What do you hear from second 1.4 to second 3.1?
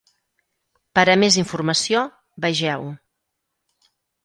informació, vegeu: